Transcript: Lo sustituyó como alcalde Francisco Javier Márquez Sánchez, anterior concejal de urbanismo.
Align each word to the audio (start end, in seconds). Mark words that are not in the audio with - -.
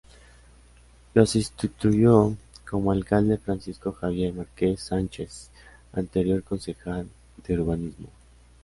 Lo 1.13 1.27
sustituyó 1.27 2.35
como 2.67 2.91
alcalde 2.91 3.37
Francisco 3.37 3.91
Javier 3.93 4.33
Márquez 4.33 4.79
Sánchez, 4.81 5.51
anterior 5.93 6.41
concejal 6.41 7.07
de 7.45 7.59
urbanismo. 7.61 8.09